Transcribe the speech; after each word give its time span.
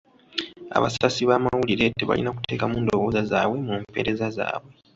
Abasasi 0.77 1.21
b'amawulire 1.29 1.85
tebalina 1.97 2.31
kuteekamu 2.35 2.75
ndowooza 2.83 3.21
zaabwe 3.31 3.57
mu 3.67 3.73
mpeereza 3.81 4.27
zaabwe. 4.37 4.71